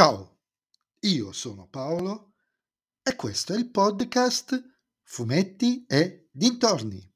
Ciao, 0.00 0.38
io 1.00 1.30
sono 1.32 1.68
Paolo 1.70 2.32
e 3.02 3.14
questo 3.16 3.52
è 3.52 3.58
il 3.58 3.70
podcast 3.70 4.58
Fumetti 5.02 5.84
e 5.86 6.30
Dintorni. 6.32 7.06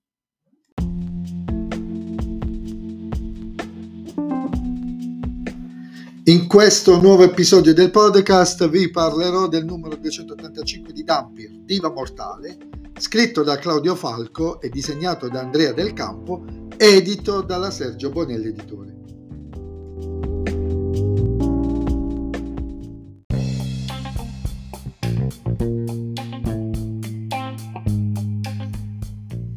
In 6.24 6.46
questo 6.46 7.00
nuovo 7.00 7.22
episodio 7.22 7.72
del 7.72 7.90
podcast 7.90 8.68
vi 8.68 8.90
parlerò 8.90 9.48
del 9.48 9.64
numero 9.64 9.96
285 9.96 10.92
di 10.92 11.04
Dampir, 11.04 11.60
Diva 11.60 11.90
Mortale, 11.90 12.58
scritto 12.98 13.42
da 13.42 13.56
Claudio 13.56 13.94
Falco 13.94 14.60
e 14.60 14.68
disegnato 14.68 15.30
da 15.30 15.40
Andrea 15.40 15.72
Del 15.72 15.94
Campo, 15.94 16.44
edito 16.76 17.40
dalla 17.40 17.70
Sergio 17.70 18.10
Bonelli 18.10 18.48
Editore. 18.48 18.93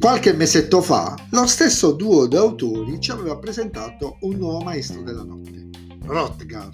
Qualche 0.08 0.32
mesetto 0.32 0.80
fa, 0.80 1.14
lo 1.32 1.46
stesso 1.46 1.92
duo 1.92 2.26
di 2.26 2.34
autori 2.34 2.98
ci 2.98 3.10
aveva 3.10 3.36
presentato 3.36 4.16
un 4.22 4.36
nuovo 4.36 4.60
maestro 4.60 5.02
della 5.02 5.22
notte, 5.22 5.68
Rotgar. 6.00 6.70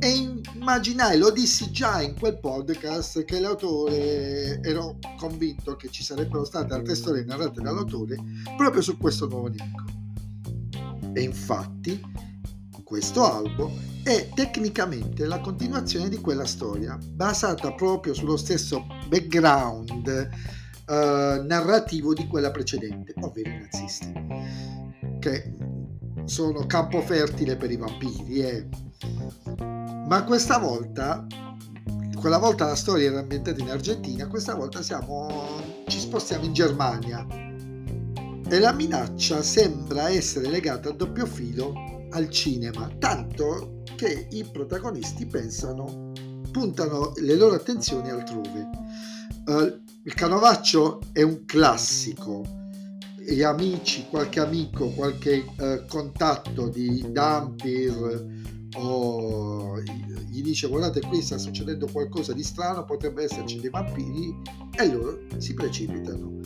E 0.00 0.08
immaginai, 0.54 1.16
lo 1.16 1.30
dissi 1.30 1.70
già 1.70 2.02
in 2.02 2.18
quel 2.18 2.40
podcast, 2.40 3.24
che 3.24 3.38
l'autore, 3.38 4.58
ero 4.62 4.98
convinto 5.16 5.76
che 5.76 5.90
ci 5.90 6.02
sarebbero 6.02 6.44
state 6.44 6.74
altre 6.74 6.96
storie 6.96 7.22
narrate 7.22 7.62
dall'autore 7.62 8.16
proprio 8.56 8.82
su 8.82 8.98
questo 8.98 9.28
nuovo 9.28 9.46
nemico. 9.46 9.84
E 11.12 11.22
infatti, 11.22 12.00
questo 12.82 13.32
albo 13.32 13.70
è 14.02 14.28
tecnicamente 14.34 15.24
la 15.24 15.38
continuazione 15.38 16.08
di 16.08 16.16
quella 16.16 16.46
storia, 16.46 16.98
basata 17.00 17.72
proprio 17.74 18.12
sullo 18.12 18.36
stesso 18.36 18.84
background 19.06 20.58
eh, 20.90 21.42
narrativo 21.46 22.12
di 22.12 22.26
quella 22.26 22.50
precedente, 22.50 23.14
ovvero 23.20 23.48
i 23.48 23.58
nazisti, 23.60 24.12
che 25.20 25.54
sono 26.24 26.66
campo 26.66 27.00
fertile 27.00 27.56
per 27.56 27.70
i 27.70 27.76
vampiri. 27.76 28.40
Eh. 28.40 28.68
Ma 30.08 30.24
questa 30.24 30.58
volta, 30.58 31.24
quella 32.16 32.38
volta 32.38 32.66
la 32.66 32.74
storia 32.74 33.10
era 33.10 33.20
ambientata 33.20 33.60
in 33.60 33.70
Argentina, 33.70 34.26
questa 34.26 34.56
volta 34.56 34.82
siamo, 34.82 35.28
ci 35.86 36.00
spostiamo 36.00 36.44
in 36.44 36.52
Germania 36.52 37.24
e 38.48 38.58
la 38.58 38.72
minaccia 38.72 39.42
sembra 39.42 40.10
essere 40.10 40.48
legata 40.48 40.88
a 40.88 40.92
doppio 40.92 41.24
filo 41.24 41.72
al 42.10 42.28
cinema, 42.30 42.90
tanto 42.98 43.84
che 43.94 44.26
i 44.30 44.44
protagonisti 44.44 45.24
pensano, 45.24 46.09
puntano 46.50 47.12
le 47.16 47.36
loro 47.36 47.54
attenzioni 47.54 48.10
altrove. 48.10 48.68
Uh, 49.46 49.80
il 50.02 50.14
canovaccio 50.14 51.00
è 51.12 51.22
un 51.22 51.44
classico. 51.44 52.58
Gli 53.18 53.42
amici, 53.42 54.06
qualche 54.08 54.40
amico, 54.40 54.88
qualche 54.88 55.44
eh, 55.56 55.84
contatto 55.86 56.68
di 56.68 57.04
Dampir 57.10 58.48
o 58.76 59.80
gli 60.30 60.42
dice 60.42 60.68
guardate 60.68 61.00
qui 61.00 61.20
sta 61.20 61.36
succedendo 61.36 61.86
qualcosa 61.92 62.32
di 62.32 62.42
strano, 62.42 62.84
potrebbe 62.84 63.24
esserci 63.24 63.60
dei 63.60 63.68
vampiri 63.68 64.34
e 64.76 64.90
loro 64.90 65.18
si 65.36 65.52
precipitano. 65.52 66.40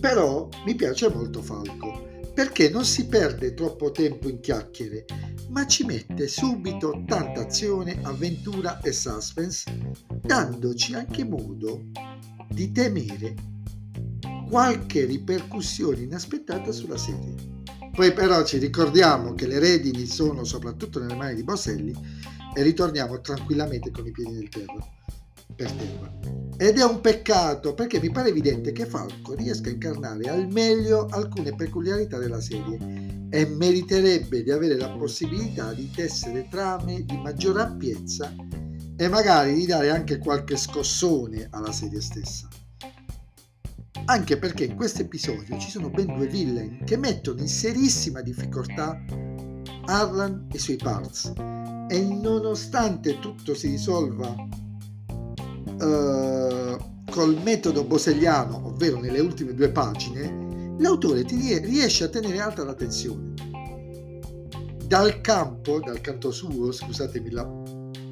Però 0.00 0.48
mi 0.64 0.74
piace 0.74 1.10
molto 1.10 1.42
Falco 1.42 2.13
perché 2.34 2.68
non 2.68 2.84
si 2.84 3.06
perde 3.06 3.54
troppo 3.54 3.92
tempo 3.92 4.28
in 4.28 4.40
chiacchiere, 4.40 5.04
ma 5.50 5.66
ci 5.66 5.84
mette 5.84 6.26
subito 6.26 7.04
tanta 7.06 7.42
azione, 7.42 8.00
avventura 8.02 8.80
e 8.80 8.92
suspense, 8.92 9.94
dandoci 10.20 10.94
anche 10.94 11.24
modo 11.24 11.84
di 12.50 12.72
temere 12.72 13.34
qualche 14.48 15.04
ripercussione 15.04 16.00
inaspettata 16.00 16.72
sulla 16.72 16.98
serie. 16.98 17.52
Poi 17.94 18.12
però 18.12 18.44
ci 18.44 18.58
ricordiamo 18.58 19.34
che 19.34 19.46
le 19.46 19.60
redini 19.60 20.04
sono 20.04 20.42
soprattutto 20.42 20.98
nelle 20.98 21.14
mani 21.14 21.36
di 21.36 21.44
Boselli 21.44 21.94
e 22.52 22.62
ritorniamo 22.62 23.20
tranquillamente 23.20 23.92
con 23.92 24.06
i 24.06 24.10
piedi 24.10 24.32
nel 24.32 24.48
terra, 24.48 24.84
per 25.54 25.70
terra. 25.72 26.12
Ed 26.56 26.78
è 26.78 26.84
un 26.84 27.00
peccato 27.00 27.74
perché 27.74 28.00
mi 28.00 28.10
pare 28.10 28.28
evidente 28.28 28.72
che 28.72 28.86
Falco 28.86 29.34
riesca 29.34 29.68
a 29.68 29.72
incarnare 29.72 30.30
al 30.30 30.46
meglio 30.48 31.06
alcune 31.06 31.54
peculiarità 31.54 32.18
della 32.18 32.40
serie 32.40 33.26
e 33.28 33.46
meriterebbe 33.46 34.44
di 34.44 34.50
avere 34.52 34.76
la 34.76 34.90
possibilità 34.90 35.72
di 35.72 35.90
tessere 35.90 36.46
trame 36.48 37.04
di 37.04 37.16
maggior 37.18 37.58
ampiezza 37.58 38.32
e 38.96 39.08
magari 39.08 39.54
di 39.54 39.66
dare 39.66 39.90
anche 39.90 40.18
qualche 40.18 40.56
scossone 40.56 41.48
alla 41.50 41.72
serie 41.72 42.00
stessa. 42.00 42.48
Anche 44.06 44.38
perché 44.38 44.64
in 44.64 44.76
questo 44.76 45.02
episodio 45.02 45.58
ci 45.58 45.70
sono 45.70 45.90
ben 45.90 46.06
due 46.06 46.28
villain 46.28 46.84
che 46.84 46.96
mettono 46.96 47.40
in 47.40 47.48
serissima 47.48 48.20
difficoltà 48.20 49.02
Arlan 49.86 50.46
e 50.52 50.56
i 50.56 50.58
suoi 50.58 50.76
parts 50.76 51.32
e 51.88 52.00
nonostante 52.00 53.18
tutto 53.18 53.54
si 53.54 53.68
risolva 53.68 54.34
uh, 55.80 56.76
col 57.10 57.40
metodo 57.42 57.84
boselliano, 57.84 58.66
ovvero 58.66 58.98
nelle 58.98 59.20
ultime 59.20 59.54
due 59.54 59.70
pagine, 59.70 60.76
l'autore 60.78 61.24
ti 61.24 61.58
riesce 61.58 62.04
a 62.04 62.08
tenere 62.08 62.40
alta 62.40 62.64
la 62.64 62.74
tensione. 62.74 63.32
Dal 64.86 65.20
campo, 65.20 65.80
dal 65.80 66.00
canto 66.00 66.30
suo, 66.30 66.72
scusatemi 66.72 67.30
la 67.30 67.48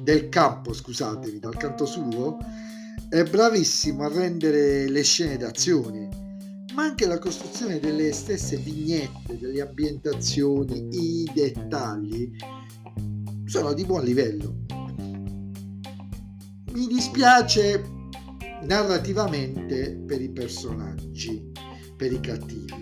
del 0.03 0.27
campo, 0.27 0.73
scusatemi, 0.73 1.39
dal 1.39 1.55
canto 1.55 1.85
suo, 1.85 2.37
è 3.09 3.23
bravissimo 3.23 4.03
a 4.03 4.09
rendere 4.09 4.89
le 4.89 5.01
scene 5.03 5.37
d'azione, 5.37 6.09
ma 6.75 6.83
anche 6.83 7.07
la 7.07 7.19
costruzione 7.19 7.79
delle 7.79 8.11
stesse 8.11 8.57
vignette, 8.57 9.37
delle 9.39 9.61
ambientazioni, 9.61 10.87
i 10.91 11.31
dettagli 11.33 12.31
sono 13.45 13.73
di 13.73 13.85
buon 13.85 14.03
livello. 14.03 14.62
Mi 16.73 16.87
dispiace 16.87 17.83
narrativamente 18.63 20.01
per 20.07 20.19
i 20.19 20.31
personaggi, 20.31 21.51
per 21.95 22.11
i 22.11 22.19
cattivi, 22.19 22.81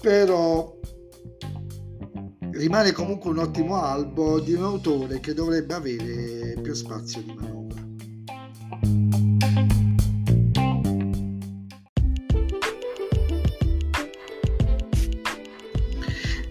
però 0.00 0.76
rimane 2.50 2.90
comunque 2.90 3.30
un 3.30 3.38
ottimo 3.38 3.80
albo 3.80 4.40
di 4.40 4.52
un 4.54 4.64
autore 4.64 5.20
che 5.20 5.32
dovrebbe 5.32 5.74
avere 5.74 6.58
più 6.60 6.74
spazio 6.74 7.22
di 7.22 7.34
manovra. 7.34 7.86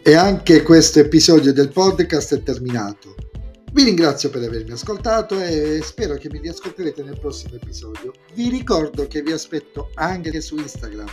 E 0.01 0.13
anche 0.16 0.62
questo 0.63 1.00
episodio 1.00 1.51
del 1.51 1.73
podcast 1.73 2.35
è 2.35 2.41
terminato. 2.41 3.31
Vi 3.74 3.84
ringrazio 3.84 4.30
per 4.30 4.44
avermi 4.44 4.72
ascoltato 4.72 5.40
e 5.42 5.80
spero 5.82 6.16
che 6.16 6.30
mi 6.30 6.40
riascolterete 6.40 7.04
nel 7.04 7.18
prossimo 7.18 7.56
episodio. 7.56 8.12
Vi 8.34 8.50
ricordo 8.50 9.08
che 9.08 9.22
vi 9.22 9.32
aspetto 9.32 9.92
anche 9.96 10.42
su 10.42 10.58
Instagram 10.58 11.08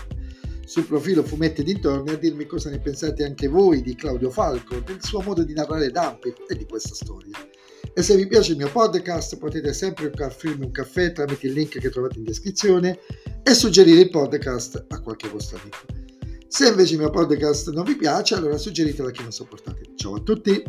sul 0.69 0.85
profilo 0.85 1.23
Fumetti 1.23 1.63
Dintorni 1.63 2.11
a 2.11 2.17
dirmi 2.19 2.45
cosa 2.45 2.69
ne 2.69 2.79
pensate 2.79 3.25
anche 3.25 3.49
voi 3.49 3.81
di 3.81 3.95
Claudio 3.95 4.29
Falco, 4.29 4.81
del 4.81 5.03
suo 5.03 5.23
modo 5.23 5.43
di 5.43 5.55
narrare 5.55 5.91
Dumpy 5.91 6.35
e 6.47 6.57
di 6.57 6.67
questa 6.67 6.95
storia. 6.95 7.39
E 7.95 8.03
se 8.03 8.17
vi 8.17 8.27
piace 8.27 8.51
il 8.51 8.59
mio 8.59 8.71
podcast 8.71 9.39
potete 9.39 9.73
sempre 9.73 10.13
offrirmi 10.15 10.67
un 10.67 10.71
caffè 10.71 11.13
tramite 11.13 11.47
il 11.47 11.55
link 11.55 11.79
che 11.79 11.89
trovate 11.89 12.19
in 12.19 12.25
descrizione 12.25 12.99
e 13.43 13.55
suggerire 13.55 14.01
il 14.01 14.11
podcast 14.11 14.85
a 14.89 15.01
qualche 15.01 15.29
vostro 15.29 15.59
amico. 15.59 15.79
Se 16.49 16.69
invece 16.69 16.95
il 16.95 16.99
mio 16.99 17.11
podcast 17.11 17.71
non 17.71 17.85
vi 17.85 17.97
piace, 17.97 18.35
allora 18.35 18.59
suggeritelo 18.59 19.09
a 19.09 19.11
chi 19.11 19.23
non 19.23 19.33
sopportate. 19.33 19.93
Ciao 19.95 20.17
a 20.17 20.21
tutti! 20.21 20.63